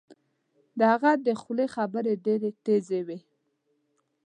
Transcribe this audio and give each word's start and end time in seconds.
د 0.77 0.79
هغه 0.91 1.11
د 1.25 1.27
خولې 1.41 1.67
خبرې 1.75 2.13
ډیرې 2.25 2.49
تېزې 2.65 2.99
وې 3.07 3.19